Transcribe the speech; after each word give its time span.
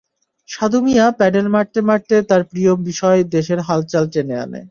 সাদু 0.49 0.77
Mia 0.85 1.05
pedal 1.19 1.47
মারতে 1.55 1.79
মারতে 1.89 2.15
তার 2.29 2.41
প্রিয় 2.51 2.71
বিষয় 2.87 3.19
দেশের 3.35 3.59
হালচাল 3.67 4.05
টেনে 4.13 4.35
আনে। 4.43 4.59